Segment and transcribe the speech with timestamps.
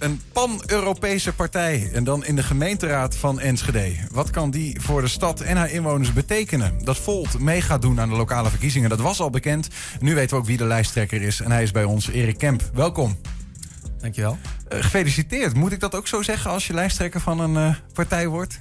[0.00, 3.96] Een pan-Europese partij en dan in de gemeenteraad van Enschede.
[4.10, 6.84] Wat kan die voor de stad en haar inwoners betekenen?
[6.84, 9.68] Dat Volt mee gaat doen aan de lokale verkiezingen, dat was al bekend.
[10.00, 12.62] Nu weten we ook wie de lijsttrekker is en hij is bij ons, Erik Kemp.
[12.74, 13.18] Welkom.
[13.98, 14.38] Dankjewel.
[14.72, 15.54] Uh, gefeliciteerd.
[15.54, 18.60] Moet ik dat ook zo zeggen als je lijsttrekker van een uh, partij wordt?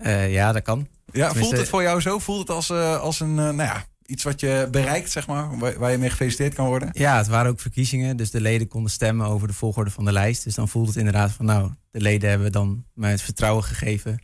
[0.00, 0.88] Uh, ja, dat kan.
[1.12, 2.18] Ja, voelt het voor jou zo?
[2.18, 2.70] Voelt het als,
[3.00, 6.66] als een, nou ja, iets wat je bereikt, zeg maar, waar je mee gefeliciteerd kan
[6.66, 6.88] worden?
[6.92, 10.12] Ja, het waren ook verkiezingen, dus de leden konden stemmen over de volgorde van de
[10.12, 10.44] lijst.
[10.44, 14.22] Dus dan voelt het inderdaad van, nou, de leden hebben dan mij het vertrouwen gegeven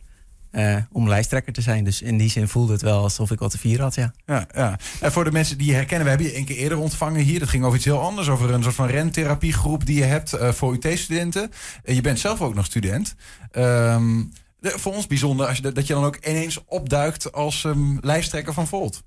[0.51, 1.83] uh, om lijsttrekker te zijn.
[1.83, 4.13] Dus in die zin voelde het wel alsof ik wat te vieren had, ja.
[4.25, 4.47] ja.
[4.55, 7.21] Ja, En voor de mensen die je herkennen, we hebben je een keer eerder ontvangen
[7.21, 7.39] hier.
[7.39, 10.51] Dat ging over iets heel anders, over een soort van rentherapiegroep die je hebt uh,
[10.51, 11.51] voor UT-studenten.
[11.83, 13.15] En je bent zelf ook nog student.
[13.51, 17.97] Um, de, voor ons bijzonder als je, dat je dan ook ineens opduikt als um,
[18.01, 19.03] lijsttrekker van Volt.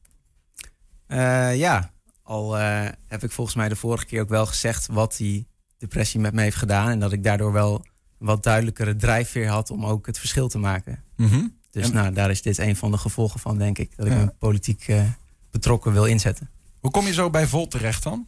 [1.15, 1.91] Uh, ja,
[2.23, 5.47] al uh, heb ik volgens mij de vorige keer ook wel gezegd wat die
[5.79, 6.89] depressie met me heeft gedaan.
[6.91, 7.87] En dat ik daardoor wel
[8.19, 11.05] wat duidelijkere drijfveer had om ook het verschil te maken.
[11.17, 11.59] Mm -hmm.
[11.71, 13.97] Dus nou, daar is dit een van de gevolgen van, denk ik.
[13.97, 14.19] Dat ik ja.
[14.19, 15.03] me politiek uh,
[15.51, 16.51] betrokken wil inzetten.
[16.81, 18.27] Hoe kom je zo bij Volt terecht dan?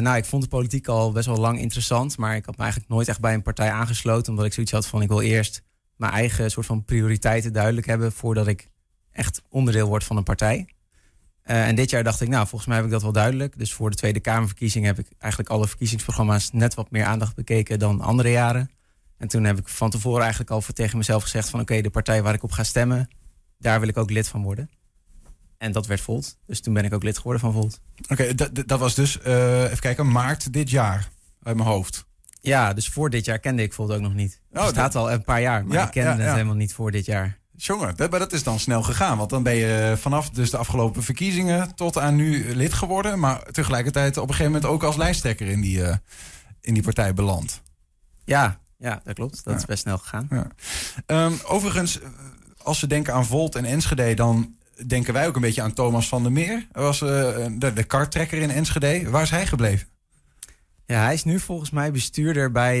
[0.00, 2.16] nou, ik vond de politiek al best wel lang interessant.
[2.16, 4.30] Maar ik had me eigenlijk nooit echt bij een partij aangesloten.
[4.30, 5.62] Omdat ik zoiets had van, ik wil eerst
[5.96, 8.12] mijn eigen soort van prioriteiten duidelijk hebben...
[8.12, 8.68] voordat ik
[9.10, 10.68] echt onderdeel word van een partij.
[11.50, 13.58] Uh, en dit jaar dacht ik, nou, volgens mij heb ik dat wel duidelijk.
[13.58, 17.78] Dus voor de Tweede Kamerverkiezing heb ik eigenlijk alle verkiezingsprogramma's net wat meer aandacht bekeken
[17.78, 18.70] dan andere jaren.
[19.18, 21.90] En toen heb ik van tevoren eigenlijk al voor tegen mezelf gezegd van oké, de
[21.90, 23.08] partij waar ik op ga stemmen,
[23.58, 24.70] daar wil ik ook lid van worden.
[25.58, 26.38] En dat werd Volt.
[26.46, 27.80] Dus toen ben ik ook lid geworden van Volt.
[28.08, 31.08] Oké, okay, dat was dus, uh, even kijken, maart dit jaar
[31.42, 32.06] uit mijn hoofd.
[32.40, 34.40] Ja, dus voor dit jaar kende ik Volt ook nog niet.
[34.50, 36.22] Het oh, staat al een paar jaar, maar ja, ik kende ja, ja.
[36.22, 37.37] het helemaal niet voor dit jaar.
[37.60, 39.18] Jongen, dat, maar dat is dan snel gegaan.
[39.18, 43.18] Want dan ben je vanaf dus de afgelopen verkiezingen tot aan nu lid geworden.
[43.18, 45.94] Maar tegelijkertijd op een gegeven moment ook als lijsttrekker in die, uh,
[46.60, 47.62] in die partij beland.
[48.24, 49.44] Ja, ja, dat klopt.
[49.44, 49.58] Dat ja.
[49.58, 50.28] is best snel gegaan.
[50.30, 50.46] Ja.
[51.24, 51.98] Um, overigens,
[52.62, 54.54] als we denken aan Volt en Enschede, dan
[54.86, 56.66] denken wij ook een beetje aan Thomas van der Meer.
[56.72, 57.08] Hij was uh,
[57.58, 59.10] de, de karttrekker in Enschede.
[59.10, 59.88] Waar is hij gebleven?
[60.86, 62.78] Ja, hij is nu volgens mij bestuurder bij,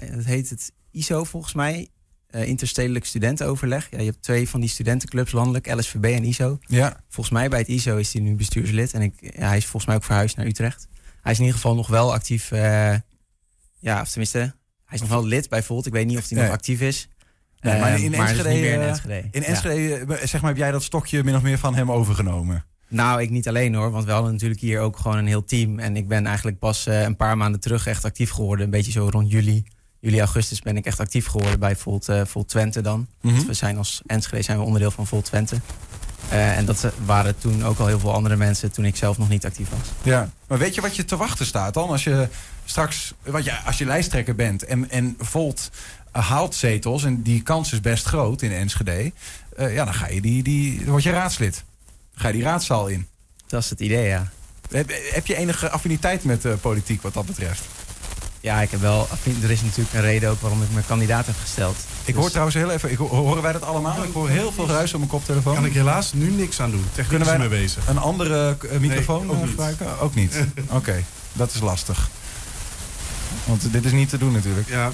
[0.00, 1.88] uh, dat heet het ISO volgens mij,
[2.30, 3.90] uh, interstedelijk studentenoverleg.
[3.90, 6.58] Ja, je hebt twee van die studentenclubs landelijk, LSVB en ISO.
[6.60, 7.00] Ja.
[7.08, 8.92] Volgens mij bij het ISO is hij nu bestuurslid.
[8.92, 10.88] En ik, ja, hij is volgens mij ook verhuisd naar Utrecht.
[11.20, 12.50] Hij is in ieder geval nog wel actief.
[12.50, 12.94] Uh,
[13.78, 14.38] ja, of tenminste,
[14.84, 15.86] hij is nog wel lid bij Volt.
[15.86, 16.46] Ik weet niet of hij nee.
[16.46, 17.08] nog actief is.
[17.60, 20.26] Nee, maar in Enschede, uh, in Enschede, in Enschede ja.
[20.26, 22.64] zeg maar, heb jij dat stokje min of meer van hem overgenomen?
[22.88, 25.78] Nou, ik niet alleen hoor, want we hadden natuurlijk hier ook gewoon een heel team.
[25.78, 28.64] En ik ben eigenlijk pas een paar maanden terug echt actief geworden.
[28.64, 29.64] Een beetje zo rond juli
[30.06, 33.06] juli, augustus ben ik echt actief geworden bij Volt, uh, Volt Twente dan.
[33.20, 33.46] Mm -hmm.
[33.46, 35.60] We zijn als Enschede zijn we onderdeel van Volt Twente.
[36.32, 39.28] Uh, en dat waren toen ook al heel veel andere mensen toen ik zelf nog
[39.28, 39.88] niet actief was.
[40.02, 41.88] Ja, maar weet je wat je te wachten staat dan?
[41.88, 42.28] Als je
[42.64, 45.70] straks, want ja, als je lijsttrekker bent en, en Volt
[46.10, 49.12] haalt zetels en die kans is best groot in Enschede.
[49.58, 51.64] Uh, ja, dan ga je die, die, word je raadslid.
[52.14, 53.08] Ga je die raadzaal in.
[53.46, 54.30] Dat is het idee, ja.
[54.70, 57.62] Heb, heb je enige affiniteit met uh, politiek wat dat betreft?
[58.46, 59.08] Ja, ik heb wel.
[59.42, 61.76] Er is natuurlijk een reden ook waarom ik mijn kandidaat heb gesteld.
[62.04, 62.90] Ik hoor dus- trouwens heel even.
[62.90, 64.02] Ik horen wij dat allemaal?
[64.02, 65.54] Ik hoor heel veel ruis op mijn koptelefoon.
[65.54, 66.84] Kan ik helaas nu niks aan doen.
[66.88, 67.88] Technisch Kunnen wij mee bezig.
[67.88, 69.86] een andere uh, microfoon nee, ook gebruiken?
[69.86, 70.00] Niet.
[70.00, 70.36] Ook niet.
[70.64, 71.04] Oké, okay.
[71.32, 72.08] dat is lastig.
[73.44, 74.68] Want dit is niet te doen natuurlijk.
[74.68, 74.90] Ja,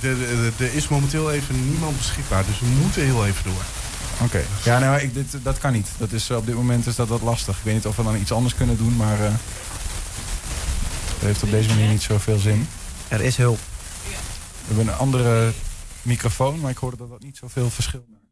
[0.00, 2.44] er is momenteel even niemand beschikbaar.
[2.46, 3.62] Dus we moeten heel even door.
[4.12, 4.24] Oké.
[4.24, 4.44] Okay.
[4.62, 5.88] Ja, maar ik, dit, dat kan niet.
[5.96, 7.56] Dat is, op dit moment is dat wat lastig.
[7.56, 9.20] Ik weet niet of we dan iets anders kunnen doen, maar...
[9.20, 9.26] Uh,
[11.22, 12.66] dat heeft op deze manier niet zoveel zin.
[13.08, 13.58] Er is hulp.
[13.58, 15.52] We hebben een andere
[16.02, 18.22] microfoon, maar ik hoorde dat dat niet zoveel verschil maakt.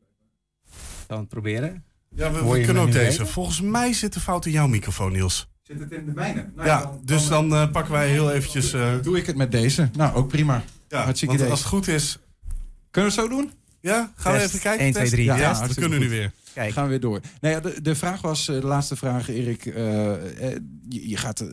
[1.07, 1.85] Gaan we het proberen?
[2.09, 3.19] Ja, we, we kunnen ook deze.
[3.19, 3.29] Weten?
[3.29, 5.49] Volgens mij zit de fout in jouw microfoon, Niels.
[5.63, 6.51] Zit het in de mijne?
[6.55, 8.75] Nou, ja, dan, dus dan, dan uh, pakken wij heel eventjes...
[8.75, 9.91] Uh, doe ik het met deze.
[9.93, 10.63] Nou, ook prima.
[10.89, 11.51] Ja, Hartstikke want idee.
[11.51, 12.19] als het goed is...
[12.91, 13.53] Kunnen we het zo doen?
[13.81, 14.45] Ja, gaan Test.
[14.45, 14.85] we even kijken?
[14.85, 15.25] 1, 2, 3.
[15.25, 16.09] Ja, ja we kunnen goed.
[16.09, 16.33] nu weer.
[16.55, 16.73] Kijk.
[16.73, 17.21] Gaan we weer door.
[17.41, 19.65] Nou ja, de, de vraag was, de laatste vraag, Erik.
[19.65, 19.75] Uh,
[20.89, 21.49] je, je, gaat uh,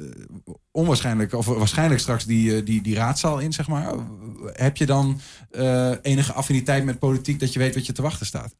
[0.72, 3.94] onwaarschijnlijk, of waarschijnlijk straks die, die, die raadzaal in, zeg maar.
[4.46, 5.20] Heb je dan
[5.52, 8.56] uh, enige affiniteit met politiek dat je weet wat je te wachten staat?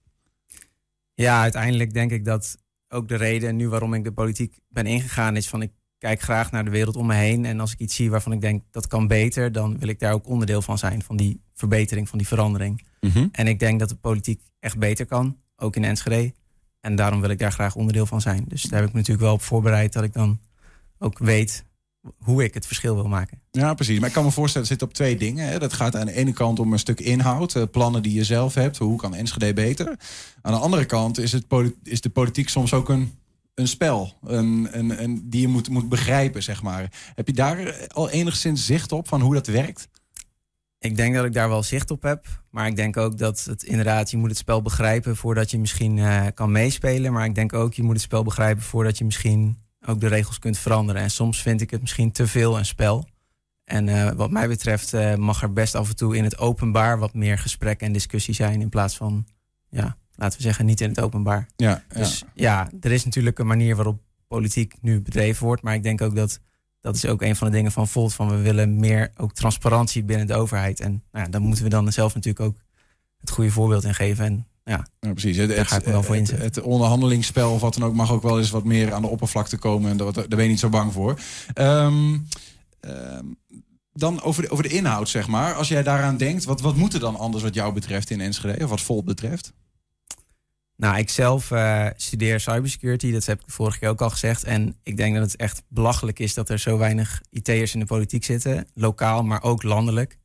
[1.14, 2.58] Ja, uiteindelijk denk ik dat
[2.90, 6.52] ook de reden nu waarom ik de politiek ben ingegaan is van ik kijk graag
[6.52, 7.46] naar de wereld om me heen.
[7.46, 10.14] En als ik iets zie waarvan ik denk dat kan beter, dan wil ik daar
[10.14, 11.02] ook onderdeel van zijn.
[11.02, 12.86] Van die verbetering, van die verandering.
[13.00, 13.30] Mm -hmm.
[13.32, 16.34] En ik denk dat de politiek echt beter kan ook in Enschede.
[16.82, 18.46] En daarom wil ik daar graag onderdeel van zijn.
[18.48, 20.40] Dus daar heb ik me natuurlijk wel op voorbereid dat ik dan
[21.00, 21.66] ook weet
[22.18, 23.42] hoe ik het verschil wil maken.
[23.52, 24.00] Ja, precies.
[24.00, 25.48] Maar ik kan me voorstellen, het zit op twee dingen.
[25.48, 25.60] Hè.
[25.60, 28.54] Dat gaat aan de ene kant om een stuk inhoud, eh, plannen die je zelf
[28.54, 28.78] hebt.
[28.78, 29.88] Hoe kan Enschede beter?
[30.42, 31.46] Aan de andere kant is, het
[31.84, 33.12] is de politiek soms ook een,
[33.58, 34.14] een spel.
[34.22, 34.68] Een,
[35.04, 36.92] een, die je moet, moet begrijpen, zeg maar.
[37.16, 39.88] Heb je daar al enigszins zicht op van hoe dat werkt?
[40.80, 42.26] Ik denk dat ik daar wel zicht op heb.
[42.50, 45.98] Maar ik denk ook dat het inderdaad, je moet het spel begrijpen voordat je misschien
[45.98, 47.14] uh, kan meespelen.
[47.14, 50.40] Maar ik denk ook, je moet het spel begrijpen voordat je misschien ook de regels
[50.40, 51.02] kunt veranderen.
[51.02, 53.08] En soms vind ik het misschien te veel een spel.
[53.64, 57.00] En uh, wat mij betreft uh, mag er best af en toe in het openbaar
[57.00, 58.62] wat meer gesprek en discussie zijn.
[58.62, 59.26] In plaats van,
[59.70, 61.48] ja, laten we zeggen, niet in het openbaar.
[61.56, 65.62] Ja, dus ja, er is natuurlijk een manier waarop politiek nu bedreven wordt.
[65.62, 66.40] Maar ik denk ook dat
[66.82, 68.14] dat is ook een van de dingen van Volt.
[68.14, 70.80] Van we willen meer ook transparantie binnen de overheid.
[70.80, 72.58] En nou ja, daar moeten we dan zelf natuurlijk ook
[73.20, 74.26] het goede voorbeeld in geven.
[74.26, 75.38] En ja, ja precies.
[75.38, 76.46] Het, daar ga ik me wel voor inzetten.
[76.46, 79.08] Het, het onderhandelingsspel of wat dan ook mag ook wel eens wat meer aan de
[79.08, 79.92] oppervlakte komen.
[79.92, 81.20] En daar, daar ben je niet zo bang voor.
[81.56, 82.28] Um,
[82.82, 83.38] um,
[83.94, 85.54] dan over de, over de inhoud, zeg maar.
[85.54, 88.64] Als jij daaraan denkt, wat, wat moet er dan anders wat jou betreft in Enschede?
[88.64, 89.54] Of wat Volt betreft?
[90.78, 94.44] Nou, ik zelf uh, studeer cybersecurity, dat heb ik vorige keer ook al gezegd.
[94.44, 97.86] En ik denk dat het echt belachelijk is dat er zo weinig IT'ers in de
[97.86, 98.68] politiek zitten.
[98.74, 100.18] Lokaal, maar ook landelijk.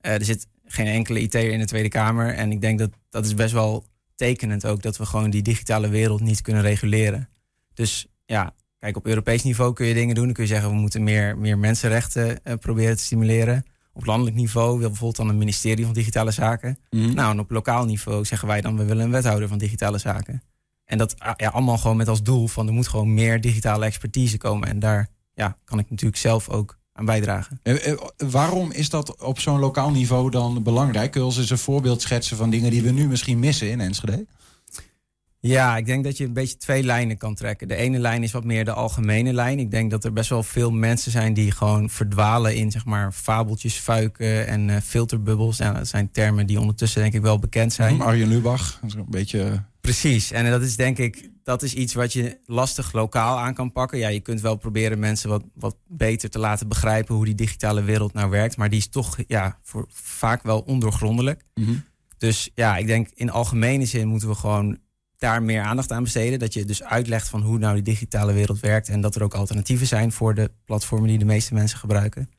[0.00, 2.34] Uh, er zit geen enkele IT'er in de Tweede Kamer.
[2.34, 5.88] En ik denk dat dat is best wel tekenend ook dat we gewoon die digitale
[5.88, 7.28] wereld niet kunnen reguleren.
[7.74, 10.24] Dus ja, kijk, op Europees niveau kun je dingen doen.
[10.24, 13.64] Dan kun je zeggen, we moeten meer, meer mensenrechten uh, proberen te stimuleren.
[13.96, 16.78] Op landelijk niveau wil bijvoorbeeld dan een ministerie van Digitale Zaken.
[16.90, 17.14] Mm.
[17.14, 20.42] Nou, en op lokaal niveau zeggen wij dan, we willen een wethouder van Digitale Zaken.
[20.84, 24.38] En dat ja, allemaal gewoon met als doel van er moet gewoon meer digitale expertise
[24.38, 24.68] komen.
[24.68, 27.60] En daar ja, kan ik natuurlijk zelf ook aan bijdragen.
[27.62, 31.10] En, waarom is dat op zo'n lokaal niveau dan belangrijk?
[31.10, 33.80] Kun je ons eens een voorbeeld schetsen van dingen die we nu misschien missen in
[33.80, 34.26] Enschede?
[35.46, 37.68] Ja, ik denk dat je een beetje twee lijnen kan trekken.
[37.68, 39.58] De ene lijn is wat meer de algemene lijn.
[39.58, 43.12] Ik denk dat er best wel veel mensen zijn die gewoon verdwalen in zeg maar
[43.12, 45.56] fabeltjes, fuiken en uh, filterbubbels.
[45.56, 48.00] Ja, dat zijn termen die ondertussen denk ik wel bekend zijn.
[48.00, 49.62] Arjen Lubach, een beetje.
[49.80, 53.72] Precies, en dat is denk ik dat is iets wat je lastig lokaal aan kan
[53.72, 53.98] pakken.
[53.98, 57.82] Ja, je kunt wel proberen mensen wat, wat beter te laten begrijpen hoe die digitale
[57.82, 61.42] wereld nou werkt, maar die is toch ja, voor, vaak wel ondoorgrondelijk.
[61.54, 61.84] Mm -hmm.
[62.18, 64.78] Dus ja, ik denk in algemene zin moeten we gewoon
[65.26, 66.38] daar meer aandacht aan besteden.
[66.38, 68.88] Dat je dus uitlegt van hoe nou die digitale wereld werkt.
[68.88, 72.30] En dat er ook alternatieven zijn voor de platformen die de meeste mensen gebruiken.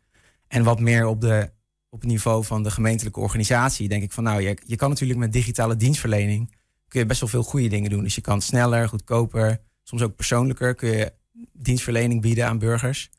[0.47, 1.51] En wat meer op, de,
[1.89, 3.87] op het niveau van de gemeentelijke organisatie.
[3.87, 6.55] Denk ik van nou, je, je kan natuurlijk met digitale dienstverlening.
[6.87, 8.03] kun je best wel veel goede dingen doen.
[8.03, 10.75] Dus je kan sneller, goedkoper, soms ook persoonlijker.
[10.75, 11.13] kun je
[11.53, 13.09] dienstverlening bieden aan burgers.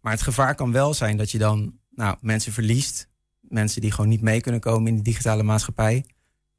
[0.00, 3.08] Maar het gevaar kan wel zijn dat je dan nou, mensen verliest.
[3.40, 6.04] Mensen die gewoon niet mee kunnen komen in de digitale maatschappij.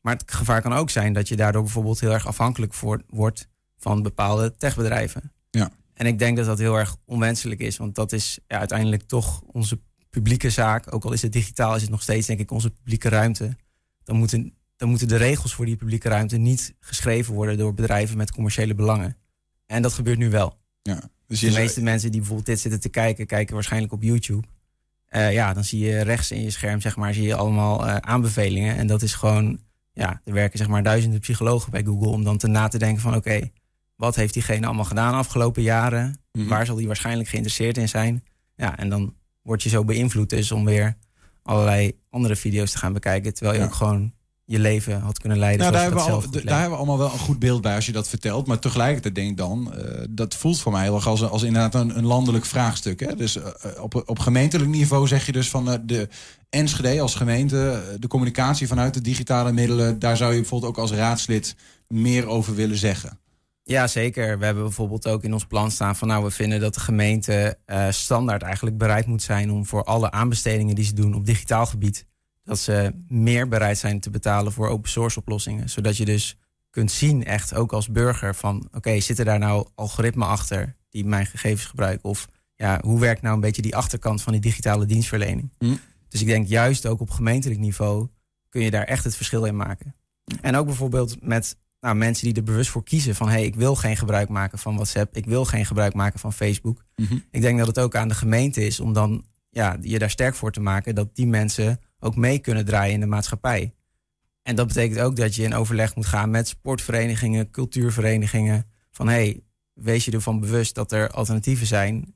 [0.05, 3.47] Maar het gevaar kan ook zijn dat je daardoor bijvoorbeeld heel erg afhankelijk voor, wordt
[3.77, 5.31] van bepaalde techbedrijven.
[5.51, 5.71] Ja.
[5.93, 9.41] En ik denk dat dat heel erg onwenselijk is, want dat is ja, uiteindelijk toch
[9.41, 9.79] onze
[10.09, 10.93] publieke zaak.
[10.93, 13.57] Ook al is het digitaal, is het nog steeds denk ik onze publieke ruimte.
[14.03, 18.17] Dan moeten, dan moeten de regels voor die publieke ruimte niet geschreven worden door bedrijven
[18.17, 19.17] met commerciële belangen.
[19.65, 20.57] En dat gebeurt nu wel.
[20.81, 20.99] Ja.
[21.27, 24.47] Dus de meeste mensen die bijvoorbeeld dit zitten te kijken, kijken waarschijnlijk op YouTube.
[25.09, 27.95] Uh, ja, dan zie je rechts in je scherm, zeg maar, zie je allemaal uh,
[27.95, 28.75] aanbevelingen.
[28.75, 29.63] En dat is gewoon
[29.95, 33.01] ja, er werken zeg maar duizenden psychologen bij Google om dan te na te denken
[33.01, 33.49] van oké,
[33.95, 36.19] wat heeft diegene allemaal gedaan de afgelopen jaren?
[36.31, 36.47] Mhm.
[36.47, 38.23] Waar zal die waarschijnlijk geïnteresseerd in zijn?
[38.55, 40.97] Ja, en dan word je zo beïnvloed dus om weer
[41.43, 43.33] allerlei andere video's te gaan bekijken.
[43.33, 43.67] Terwijl je Ja.
[43.67, 44.13] ook gewoon
[44.45, 45.59] je leven had kunnen leiden.
[45.59, 47.85] Nou, daar hebben, we al, daar hebben we allemaal wel een goed beeld bij als
[47.85, 48.47] je dat vertelt.
[48.47, 51.75] Maar tegelijkertijd denk ik dan, eh, dat voelt voor mij heel erg als, als inderdaad
[51.75, 52.99] een, een landelijk vraagstuk.
[52.99, 53.15] Hè?
[53.15, 56.09] Dus eh, op, op gemeentelijk niveau zeg je dus van eh, de
[56.49, 60.91] Enschede als gemeente, de communicatie vanuit de digitale middelen, daar zou je bijvoorbeeld ook als
[60.91, 61.55] raadslid
[61.87, 63.19] meer over willen zeggen.
[63.63, 64.39] Ja, zeker.
[64.39, 67.57] We hebben bijvoorbeeld ook in ons plan staan van nou, we vinden dat de gemeente
[67.89, 72.05] standaard eigenlijk bereid moet zijn om voor alle aanbestedingen die ze doen op digitaal gebied,
[72.45, 75.69] dat ze meer bereid zijn te betalen voor open source oplossingen.
[75.69, 76.37] Zodat je dus
[76.69, 81.25] kunt zien, echt ook als burger, van oké, zitten daar nou algoritmen achter die mijn
[81.25, 82.09] gegevens gebruiken?
[82.09, 85.51] Of ja, hoe werkt nou een beetje die achterkant van die digitale dienstverlening?
[85.57, 85.75] Hm.
[86.09, 88.07] Dus ik denk juist ook op gemeentelijk niveau
[88.49, 89.95] kun je daar echt het verschil in maken.
[90.41, 93.55] En ook bijvoorbeeld met nou, mensen die er bewust voor kiezen van hé, hey, ik
[93.55, 96.83] wil geen gebruik maken van WhatsApp, ik wil geen gebruik maken van Facebook.
[97.31, 100.35] Ik denk dat het ook aan de gemeente is om dan ja, je daar sterk
[100.35, 103.73] voor te maken dat die mensen ook mee kunnen draaien in de maatschappij.
[104.41, 108.65] En dat betekent ook dat je in overleg moet gaan met sportverenigingen, cultuurverenigingen.
[108.91, 109.43] Van hey,
[109.73, 112.15] wees je ervan bewust dat er alternatieven zijn.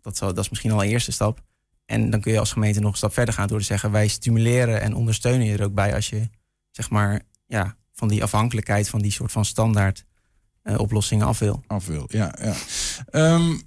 [0.00, 1.42] Dat, zal, dat is misschien al een eerste stap.
[1.86, 4.08] En dan kun je als gemeente nog een stap verder gaan door te zeggen: wij
[4.08, 6.28] stimuleren en ondersteunen je er ook bij als je
[6.70, 10.04] zeg maar ja, van die afhankelijkheid van die soort van standaard
[10.62, 11.62] eh, oplossingen af wil.
[11.66, 12.34] Af wil, ja.
[12.42, 12.54] ja.
[13.10, 13.58] Ehm,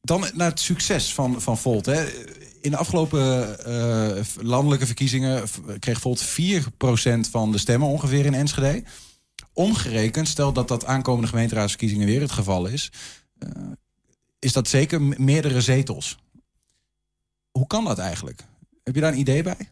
[0.00, 1.86] dan naar het succes van, van Volt.
[1.86, 2.06] Hè.
[2.66, 5.44] In de afgelopen eh, landelijke verkiezingen
[5.78, 6.26] kreeg Volt 4%
[7.30, 8.82] van de stemmen ongeveer in Enschede.
[9.52, 12.92] Omgerekend, stel dat dat aankomende gemeenteraadsverkiezingen weer het geval is,
[13.38, 13.48] eh,
[14.38, 16.18] is dat zeker meerdere zetels.
[17.50, 18.40] Hoe kan dat eigenlijk?
[18.82, 19.70] Heb je daar een idee bij?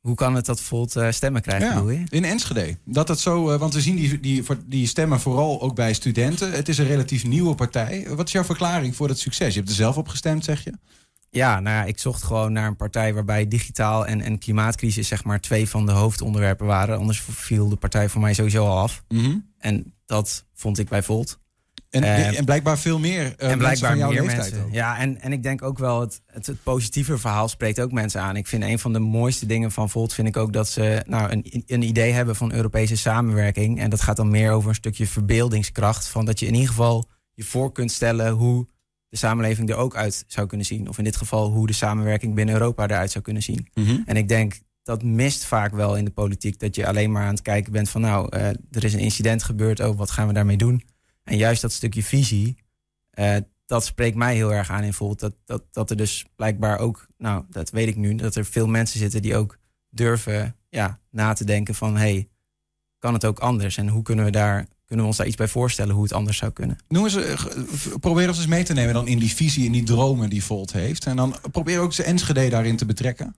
[0.00, 2.04] Hoe kan het dat Volt uh, stemmen krijgt, ja, bedoel je?
[2.08, 2.76] In Enschede.
[2.84, 6.52] Dat het zo, uh, want we zien die, die, die stemmen vooral ook bij studenten.
[6.52, 8.06] Het is een relatief nieuwe partij.
[8.08, 9.52] Wat is jouw verklaring voor dat succes?
[9.52, 10.72] Je hebt er zelf op gestemd, zeg je?
[11.30, 15.24] Ja, nou ja, ik zocht gewoon naar een partij waarbij digitaal en, en klimaatcrisis zeg
[15.24, 16.98] maar twee van de hoofdonderwerpen waren.
[16.98, 19.04] Anders viel de partij voor mij sowieso al af.
[19.08, 19.50] Mm -hmm.
[19.58, 21.38] En dat vond ik bij Volt.
[21.90, 24.64] En, uh, en blijkbaar veel meer uh, en blijkbaar van jouw meer leeftijd mensen.
[24.66, 24.72] ook.
[24.72, 28.20] Ja, en, en ik denk ook wel het, het, het, positieve verhaal spreekt ook mensen
[28.20, 28.36] aan.
[28.36, 31.32] Ik vind een van de mooiste dingen van Volt vind ik ook dat ze nou,
[31.32, 33.80] een, een idee hebben van Europese samenwerking.
[33.80, 36.08] En dat gaat dan meer over een stukje verbeeldingskracht.
[36.08, 38.66] Van dat je in ieder geval je voor kunt stellen hoe
[39.08, 40.88] de samenleving er ook uit zou kunnen zien.
[40.88, 43.68] Of in dit geval hoe de samenwerking binnen Europa eruit zou kunnen zien.
[43.74, 44.02] Mm -hmm.
[44.06, 46.58] En ik denk dat mist vaak wel in de politiek.
[46.58, 49.42] Dat je alleen maar aan het kijken bent van nou, uh, er is een incident
[49.42, 49.80] gebeurd.
[49.80, 50.82] Oh, wat gaan we daarmee doen?
[51.24, 52.56] En juist dat stukje visie,
[53.18, 53.36] uh,
[53.66, 55.20] dat spreekt mij heel erg aan in Volt.
[55.20, 58.66] Dat, dat, dat er dus blijkbaar ook, nou, dat weet ik nu, dat er veel
[58.66, 59.58] mensen zitten die ook
[59.90, 62.28] durven ja, na te denken van hé, hey,
[62.98, 63.76] kan het ook anders?
[63.76, 66.36] En hoe kunnen we daar kunnen we ons daar iets bij voorstellen hoe het anders
[66.36, 66.78] zou kunnen?
[66.88, 67.34] Noem eens, uh,
[68.00, 70.72] probeer ons eens mee te nemen dan in die visie, in die dromen die Volt
[70.72, 71.04] heeft.
[71.04, 73.36] En dan probeer ook zijn Enschede daarin te betrekken.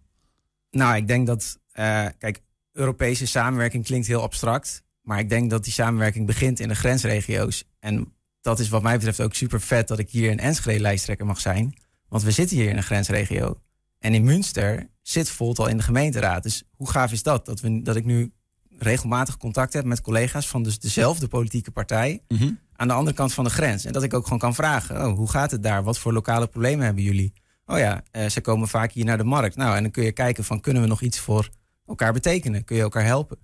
[0.70, 2.40] Nou, ik denk dat, uh, kijk,
[2.72, 4.82] Europese samenwerking klinkt heel abstract.
[5.02, 7.64] Maar ik denk dat die samenwerking begint in de grensregio's.
[7.78, 11.26] En dat is wat mij betreft ook super vet dat ik hier in Enschede lijsttrekker
[11.26, 11.74] mag zijn.
[12.08, 13.60] Want we zitten hier in een grensregio.
[13.98, 16.42] En in Münster zit Volt al in de gemeenteraad.
[16.42, 17.46] Dus hoe gaaf is dat?
[17.46, 18.32] Dat, we, dat ik nu
[18.82, 22.22] regelmatig contact heb met collega's van dus dezelfde politieke partij.
[22.28, 22.58] Mm -hmm.
[22.76, 23.84] aan de andere kant van de grens.
[23.84, 25.82] En dat ik ook gewoon kan vragen: oh, hoe gaat het daar?
[25.82, 27.32] Wat voor lokale problemen hebben jullie?
[27.66, 29.56] Oh ja, uh, ze komen vaak hier naar de markt.
[29.56, 31.48] Nou, en dan kun je kijken van kunnen we nog iets voor
[31.86, 32.64] elkaar betekenen?
[32.64, 33.38] Kun je elkaar helpen?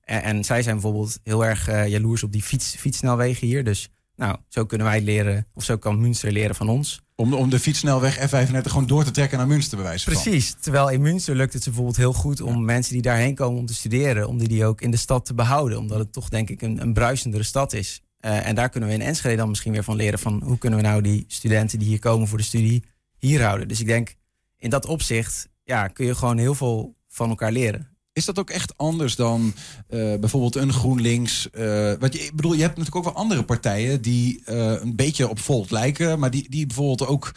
[0.00, 3.64] En, en zij zijn bijvoorbeeld heel erg uh, jaloers op die fiets, fietssnelwegen hier.
[3.64, 3.88] Dus
[4.20, 7.00] nou, zo kunnen wij leren, of zo kan Münster leren van ons.
[7.14, 10.22] Om, om de fietssnelweg F35 gewoon door te trekken naar Münster, bij wijze van.
[10.22, 10.56] Precies.
[10.60, 12.60] Terwijl in Münster lukt het ze bijvoorbeeld heel goed om ja.
[12.60, 15.34] mensen die daarheen komen om te studeren, om die, die ook in de stad te
[15.34, 15.78] behouden.
[15.78, 18.02] Omdat het toch denk ik een, een bruisendere stad is.
[18.20, 20.78] Uh, en daar kunnen we in Enschede dan misschien weer van leren van hoe kunnen
[20.78, 22.84] we nou die studenten die hier komen voor de studie
[23.18, 23.68] hier houden.
[23.68, 24.14] Dus ik denk
[24.56, 27.88] in dat opzicht ja, kun je gewoon heel veel van elkaar leren.
[28.12, 29.54] Is dat ook echt anders dan
[29.88, 31.48] uh, bijvoorbeeld een GroenLinks?
[31.52, 34.96] Uh, wat je, ik bedoel, je hebt natuurlijk ook wel andere partijen die uh, een
[34.96, 37.34] beetje op Volt lijken, maar die, die bijvoorbeeld ook,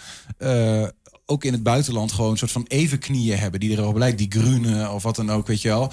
[1.25, 4.89] ook in het buitenland gewoon een soort van evenknieën hebben, die erop lijkt, die Groene
[4.89, 5.91] of wat dan ook, weet je wel.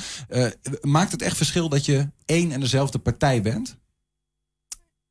[0.81, 3.79] maakt het echt verschil dat je één en dezelfde partij bent?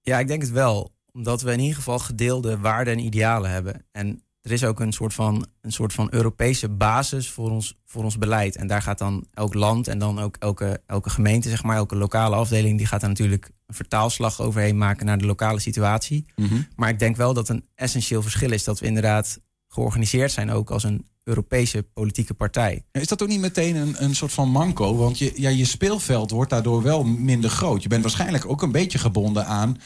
[0.02, 0.92] Ja, ik denk het wel.
[1.12, 3.86] Omdat we in ieder geval gedeelde waarden en idealen hebben.
[3.92, 8.04] En er is ook een soort van, een soort van Europese basis voor ons, voor
[8.04, 8.56] ons beleid.
[8.56, 11.96] En daar gaat dan elk land en dan ook elke, elke gemeente, zeg maar, elke
[11.96, 16.26] lokale afdeling, die gaat daar natuurlijk een vertaalslag overheen maken naar de lokale situatie.
[16.36, 16.68] Mm -hmm.
[16.76, 20.72] Maar ik denk wel dat een essentieel verschil is dat we inderdaad georganiseerd zijn ook
[20.72, 22.84] als een Europese politieke partij.
[22.92, 24.96] Is dat ook niet meteen een, een soort van manco?
[24.96, 27.84] Want je, ja, je speelveld wordt daardoor wel minder groot.
[27.84, 29.78] Je bent waarschijnlijk ook een beetje gebonden aan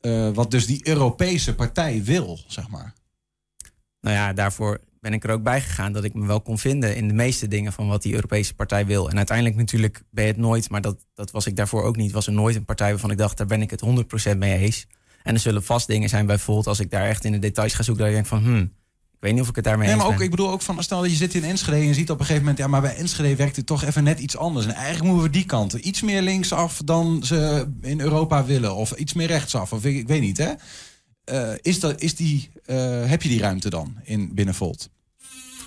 [0.00, 2.92] uh, wat dus die Europese partij wil, zeg maar.
[4.02, 6.96] Nou ja, daarvoor ben ik er ook bij gegaan dat ik me wel kon vinden
[6.96, 9.10] in de meeste dingen van wat die Europese partij wil.
[9.10, 12.12] En uiteindelijk natuurlijk ben je het nooit, maar dat, dat was ik daarvoor ook niet.
[12.12, 13.84] Was er nooit een partij waarvan ik dacht, daar ben ik het
[14.34, 14.86] 100% mee eens.
[15.22, 17.82] En er zullen vast dingen zijn bijvoorbeeld als ik daar echt in de details ga
[17.82, 18.72] zoeken, dat ik denk van, hmm,
[19.12, 20.24] ik weet niet of ik het daarmee nee, maar ook, ben.
[20.24, 22.24] Ik bedoel ook van, stel dat je zit in Enschede en je ziet op een
[22.24, 24.66] gegeven moment, ja, maar bij Enschede werkt het toch even net iets anders.
[24.66, 28.74] En eigenlijk moeten we die kanten iets meer linksaf dan ze in Europa willen.
[28.74, 30.52] Of iets meer rechtsaf, of ik, ik weet niet, hè.
[31.30, 34.90] Uh, is dat, is die, uh, heb je die ruimte dan in, binnen Volt?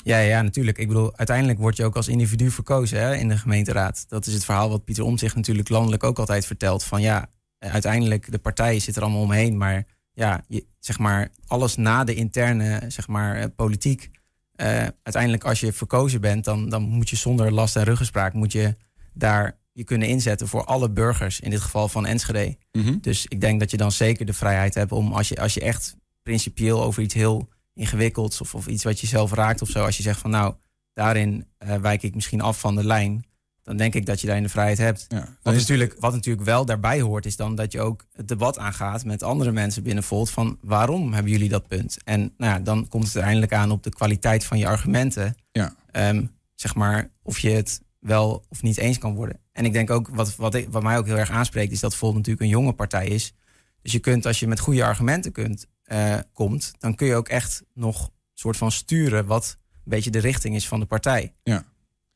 [0.04, 0.78] Ja, ja, natuurlijk.
[0.78, 4.06] Ik bedoel, uiteindelijk word je ook als individu verkozen hè, in de gemeenteraad.
[4.08, 6.84] Dat is het verhaal wat Pieter Omtzigt natuurlijk landelijk ook altijd vertelt.
[6.84, 9.58] Van ja, uiteindelijk de partijen zitten er allemaal omheen.
[9.58, 10.46] Maar ja,
[10.80, 14.10] zeg maar, alles na de interne zeg maar, politiek.
[14.56, 14.68] Uh,
[15.04, 18.34] uiteindelijk als je verkozen bent, dan, dan moet je zonder last en ruggespraak...
[18.34, 18.76] moet je
[19.14, 21.40] daar je kunnen inzetten voor alle burgers.
[21.40, 22.58] In dit geval van Enschede.
[22.72, 22.98] Mm -hmm.
[23.02, 25.60] Dus ik denk dat je dan zeker de vrijheid hebt om als je, als je
[25.60, 29.86] echt principieel over iets heel ingewikkelds of, of iets wat je zelf raakt of zo,
[29.86, 30.54] als je zegt van nou,
[30.94, 33.26] daarin uh, wijk ik misschien af van de lijn,
[33.64, 35.06] dan denk ik dat je daarin de vrijheid hebt.
[35.08, 38.58] Ja, wat, natuurlijk, wat natuurlijk wel daarbij hoort, is dan dat je ook het debat
[38.58, 41.98] aangaat met andere mensen binnen Volt van waarom hebben jullie dat punt?
[42.04, 45.36] En nou ja, dan komt het uiteindelijk aan op de kwaliteit van je argumenten.
[45.52, 45.76] Ja.
[45.92, 49.40] Um, zeg maar, of je het wel of niet eens kan worden.
[49.52, 52.16] En ik denk ook, wat, wat, wat mij ook heel erg aanspreekt, is dat Volt
[52.16, 53.34] natuurlijk een jonge partij is.
[53.82, 57.28] Dus je kunt, als je met goede argumenten kunt, uh, komt, dan kun je ook
[57.28, 61.34] echt nog soort van sturen wat een beetje de richting is van de partij.
[61.44, 61.66] Ja.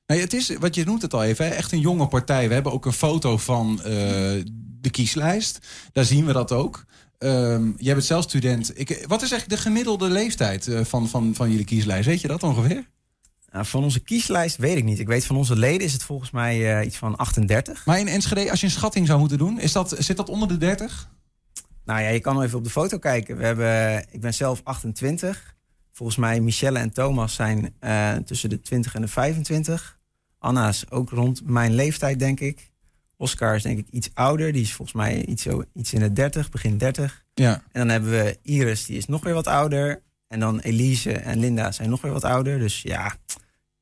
[0.06, 2.48] Nou, het is, wat je noemt het al even, echt een jonge partij.
[2.48, 3.84] We hebben ook een foto van uh,
[4.82, 5.68] de kieslijst.
[5.92, 6.86] Daar zien we dat ook.
[7.18, 8.80] Um, jij bent zelf student.
[8.80, 12.08] Ik, wat is eigenlijk de gemiddelde leeftijd uh, van, van, van jullie kieslijst?
[12.08, 12.90] Weet je dat ongeveer?
[13.52, 15.00] Nou, van onze kieslijst weet ik niet.
[15.00, 17.86] Ik weet van onze leden is het volgens mij eh, iets van 38.
[17.86, 20.48] Maar in Enschede, als je een schatting zou moeten doen, is dat, zit dat onder
[20.48, 21.10] de 30?
[21.86, 23.38] Nou ja, je kan even op de foto kijken.
[23.38, 25.56] We hebben, ik ben zelf 28.
[25.92, 30.00] Volgens mij Michelle en Thomas zijn eh, tussen de 20 en de 25.
[30.40, 32.72] Anna is ook rond mijn leeftijd, denk ik.
[33.18, 34.52] Oscar is denk ik iets ouder.
[34.52, 37.26] Die is volgens mij iets, zo, iets in de 30, begin 30.
[37.34, 37.54] Ja.
[37.54, 40.02] En dan hebben we Iris, die is nog weer wat ouder.
[40.30, 42.60] En dan Elise en Linda zijn nog weer wat ouder.
[42.60, 43.14] Dus ja, Nou,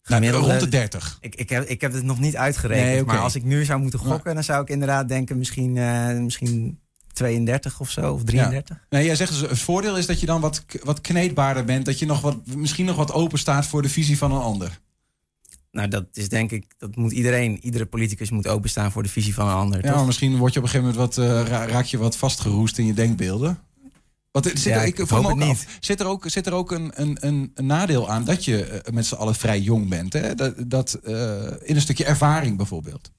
[0.03, 1.17] gemiddelde- rond de 30.
[1.21, 2.85] ik, ik, heb, ik heb het nog niet uitgerekend.
[2.87, 3.03] Nee.
[3.03, 6.79] Maar als ik nu zou moeten gokken, dan zou ik inderdaad denken misschien, eh, misschien
[7.13, 8.85] 32 of zo, of 33.
[8.89, 11.85] Nee, jij zegt dus, het voordeel is dat je dan wat, wat kneedbaarder bent.
[11.85, 14.79] Dat je nog wat, misschien nog wat open staat voor de visie van een ander.
[15.71, 19.33] Nou, dat is denk ik, dat moet iedereen, iedere politicus moet openstaan voor de visie
[19.33, 19.85] van een ander.
[19.85, 20.05] Ja, toch?
[20.05, 22.85] misschien word je op een gegeven moment wat, eh, ra- raak je wat vastgeroest in
[22.85, 23.59] je denkbeelden.
[24.43, 26.71] Want zit Ja, er, ik ik ook het af, zit er ook, zit er ook
[26.71, 30.13] een, een, een, nadeel aan dat je eh, met z'n allen vrij jong bent?
[30.13, 30.35] Hè?
[30.35, 31.13] Dat, dat, eh,
[31.61, 33.11] in een stukje ervaring bijvoorbeeld.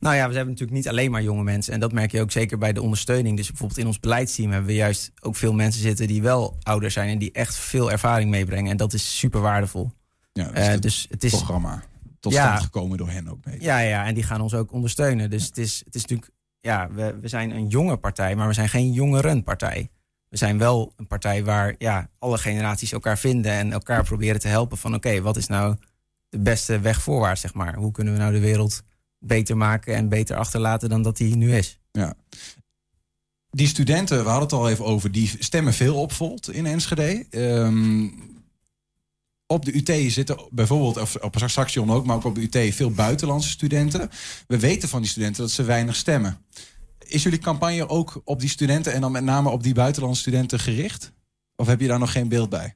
[0.00, 1.72] Nou ja, we hebben natuurlijk niet alleen maar jonge mensen.
[1.72, 3.36] En dat merk je ook zeker bij de ondersteuning.
[3.36, 6.90] Dus bijvoorbeeld in ons beleidsteam hebben we juist ook veel mensen zitten die wel ouder
[6.90, 8.70] zijn en die echt veel ervaring meebrengen.
[8.70, 9.90] En dat is super waardevol.
[10.32, 11.30] Ja, Eh, het dus het is.
[11.30, 11.82] programma
[12.20, 12.44] tot Ja.
[12.46, 13.60] stand gekomen door hen ook mee.
[13.60, 15.30] Ja, ja, en die gaan ons ook ondersteunen.
[15.30, 18.54] Dus het is, het is natuurlijk, ja, we, we zijn een jonge partij, maar we
[18.54, 19.90] zijn geen jongerenpartij.
[20.28, 24.48] We zijn wel een partij waar ja, alle generaties elkaar vinden en elkaar proberen te
[24.48, 25.76] helpen van oké, wat is nou
[26.28, 27.74] de beste weg voorwaarts, zeg maar?
[27.74, 28.82] Hoe kunnen we nou de wereld
[29.18, 31.78] beter maken en beter achterlaten dan dat die nu is?
[33.50, 37.26] Die studenten, we hadden het al even over, die stemmen veel op Volt in Enschede.
[37.30, 38.08] Ehm,
[39.46, 42.90] op de UT zitten bijvoorbeeld, of op Saxion ook, maar ook op de UT veel
[42.90, 44.10] buitenlandse studenten.
[44.46, 46.38] We weten van die studenten dat ze weinig stemmen.
[47.08, 50.58] Is jullie campagne ook op die studenten en dan met name op die buitenlandse studenten
[50.58, 51.12] gericht?
[51.56, 52.74] Of heb je daar nog geen beeld bij?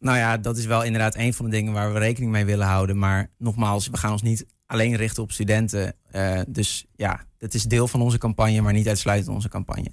[0.00, 2.66] Nou ja, dat is wel inderdaad een van de dingen waar we rekening mee willen
[2.66, 2.98] houden.
[2.98, 5.94] Maar nogmaals, we gaan ons niet alleen richten op studenten.
[6.10, 9.90] Eh, dus ja, dat is deel van onze campagne, maar niet uitsluitend onze campagne.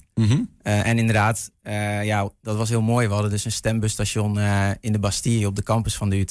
[0.62, 3.08] Eh, en inderdaad, eh, ja, dat was heel mooi.
[3.08, 6.30] We hadden dus een stembusstation eh, in de Bastille op de campus van de UT.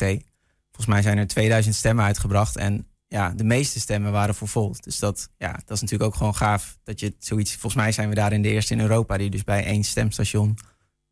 [0.67, 2.57] Volgens mij zijn er 2000 stemmen uitgebracht.
[2.57, 4.83] En ja, de meeste stemmen waren voor Volt.
[4.85, 6.79] Dus dat, ja, dat is natuurlijk ook gewoon gaaf.
[6.83, 7.51] Dat je zoiets.
[7.53, 10.59] Volgens mij zijn we daarin de eerste in Europa die dus bij één stemstation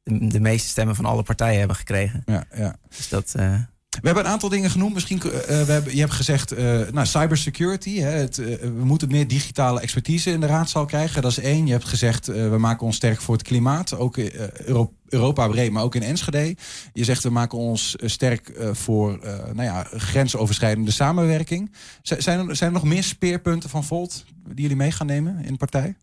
[0.03, 2.23] de, de meeste stemmen van alle partijen hebben gekregen.
[2.27, 2.77] Ja, ja.
[2.97, 3.35] Dus dat.
[3.35, 3.61] eh,
[4.01, 4.95] We hebben een aantal dingen genoemd.
[4.95, 7.99] Misschien, eh, we hebben, je hebt gezegd, eh nou, cybersecurity.
[7.99, 11.23] Hè, het, eh, we moeten meer digitale expertise in de raadzaal krijgen.
[11.23, 11.67] Dat is één.
[11.67, 13.95] Je hebt gezegd, eh, we maken ons sterk voor het klimaat.
[13.97, 16.57] Ook eh, Euro- Europa breed, maar ook in Enschede.
[16.93, 21.73] Je zegt, we maken ons eh, sterk eh, voor eh, nou ja, grensoverschrijdende samenwerking.
[22.03, 25.53] Zijn, er, zijn er nog meer speerpunten van Volt die jullie mee gaan nemen in
[25.53, 25.97] de partij?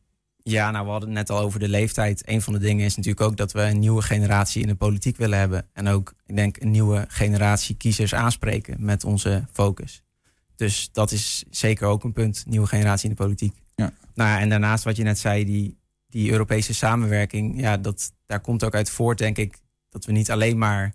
[0.49, 2.21] Ja, nou, we hadden het net al over de leeftijd.
[2.25, 5.17] Een van de dingen is natuurlijk ook dat we een nieuwe generatie in de politiek
[5.17, 5.67] willen hebben.
[5.73, 10.03] En ook, ik denk, een nieuwe generatie kiezers aanspreken met onze focus.
[10.55, 13.55] Dus dat is zeker ook een punt, nieuwe generatie in de politiek.
[13.75, 13.93] Ja.
[14.13, 15.77] Nou ja, en daarnaast wat je net zei, die,
[16.07, 19.57] die Europese samenwerking, ja, dat, daar komt ook uit voort, denk ik,
[19.89, 20.93] dat we niet alleen maar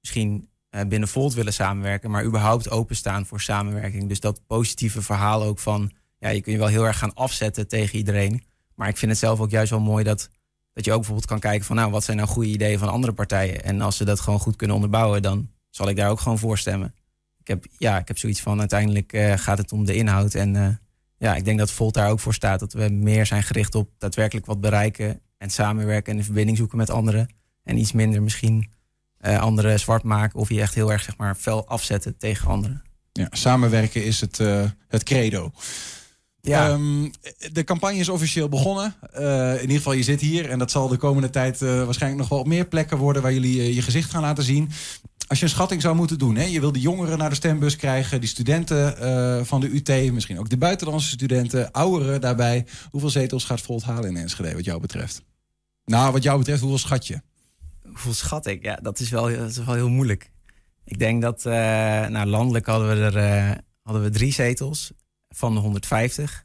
[0.00, 4.08] misschien eh, binnen Volt willen samenwerken, maar überhaupt openstaan voor samenwerking.
[4.08, 7.68] Dus dat positieve verhaal ook van, ja, je kun je wel heel erg gaan afzetten
[7.68, 8.42] tegen iedereen.
[8.74, 10.30] Maar ik vind het zelf ook juist wel mooi dat,
[10.72, 13.12] dat je ook bijvoorbeeld kan kijken van, nou, wat zijn nou goede ideeën van andere
[13.12, 13.64] partijen?
[13.64, 16.58] En als ze dat gewoon goed kunnen onderbouwen, dan zal ik daar ook gewoon voor
[16.58, 16.94] stemmen.
[17.42, 20.34] Ik heb, ja, ik heb zoiets van, uiteindelijk eh, gaat het om de inhoud.
[20.34, 20.68] En eh,
[21.18, 22.60] ja, ik denk dat Volt daar ook voor staat.
[22.60, 26.78] Dat we meer zijn gericht op daadwerkelijk wat bereiken en samenwerken en een verbinding zoeken
[26.78, 27.28] met anderen.
[27.62, 28.70] En iets minder misschien
[29.18, 32.82] eh, anderen zwart maken of je echt heel erg zeg maar fel afzetten tegen anderen.
[33.12, 34.36] Ja, samenwerken is het,
[34.88, 35.52] het credo.
[36.44, 37.10] Ja, Ehm,
[37.52, 38.94] de campagne is officieel begonnen.
[39.12, 40.50] Eh, in ieder geval, je zit hier.
[40.50, 43.32] En dat zal de komende tijd eh, waarschijnlijk nog wel op meer plekken worden waar
[43.32, 44.70] jullie eh, je gezicht gaan laten zien.
[45.26, 47.76] Als je een schatting zou moeten doen, hè, je wil de jongeren naar de stembus
[47.76, 52.66] krijgen, die studenten eh, van de UT, misschien ook de buitenlandse studenten, ouderen daarbij.
[52.90, 55.22] Hoeveel zetels gaat Volt halen in Enschede, wat jou betreft?
[55.84, 57.20] Nou, wat jou betreft, hoeveel schat je?
[57.92, 58.64] hoeveel schat ik?
[58.64, 60.30] Ja, dat is wel, dat is wel heel moeilijk.
[60.84, 61.52] Ik denk dat, eh,
[62.06, 64.92] nou, landelijk hadden we er eh, hadden we drie zetels
[65.34, 66.44] van de 150.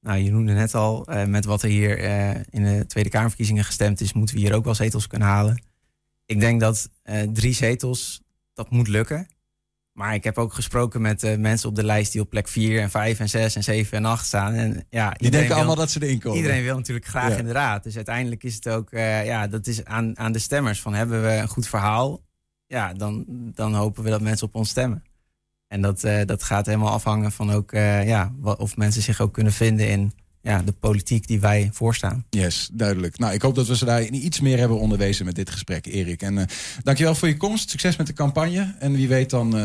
[0.00, 3.64] Nou, je noemde net al, eh, met wat er hier eh, in de Tweede Kamerverkiezingen
[3.64, 5.62] gestemd is, moeten we hier ook wel zetels kunnen halen.
[6.26, 8.22] Ik denk dat eh, drie zetels,
[8.54, 9.26] dat moet lukken.
[9.92, 12.90] Maar ik heb ook gesproken met mensen op de lijst die op plek 4 en
[12.90, 14.52] 5 en 6 en 7 en 8 staan.
[14.54, 16.38] En, ja, Die denken wil- allemaal dat ze erin komen.
[16.38, 17.36] Iedereen wil natuurlijk graag Ja.
[17.36, 17.82] in de raad.
[17.82, 20.80] Dus uiteindelijk is het ook, ja, dat is aan, aan de stemmers.
[20.80, 22.20] Van hebben we een goed verhaal?
[22.66, 23.24] Ja, dan,
[23.54, 25.02] dan hopen we dat mensen op ons stemmen.
[25.68, 29.32] En dat, eh, dat gaat helemaal afhangen van ook, eh, ja, of mensen zich ook
[29.32, 32.24] kunnen vinden in ja, de politiek die wij voorstaan.
[32.30, 33.18] Yes, duidelijk.
[33.18, 36.22] Nou, ik hoop dat we ze daar iets meer hebben onderwezen met dit gesprek, Erik.
[36.22, 36.44] En uh,
[36.82, 37.70] dankjewel voor je komst.
[37.70, 38.74] Succes met de campagne.
[38.78, 39.56] En wie weet dan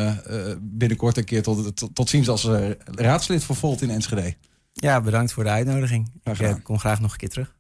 [0.62, 2.50] binnenkort een keer tot, tot, tot ziens als
[2.86, 4.36] raadslid voor Volt in Enschede.
[4.74, 6.12] Ja, bedankt voor de uitnodiging.
[6.24, 7.56] Ik kom graag nog een keer terug.